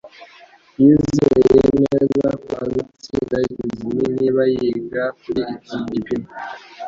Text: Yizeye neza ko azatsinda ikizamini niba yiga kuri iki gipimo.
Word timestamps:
Yizeye 0.81 1.55
neza 1.83 2.29
ko 2.43 2.51
azatsinda 2.65 3.37
ikizamini 3.49 4.07
niba 4.17 4.41
yiga 4.53 5.03
kuri 5.21 5.41
iki 5.59 5.77
gipimo. 5.91 6.29